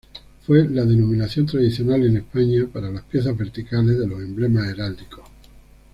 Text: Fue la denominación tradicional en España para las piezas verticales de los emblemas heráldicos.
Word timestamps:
Fue 0.47 0.67
la 0.67 0.83
denominación 0.83 1.45
tradicional 1.45 2.03
en 2.07 2.17
España 2.17 2.65
para 2.65 2.89
las 2.89 3.03
piezas 3.03 3.37
verticales 3.37 3.99
de 3.99 4.07
los 4.07 4.19
emblemas 4.19 4.67
heráldicos. 4.67 5.25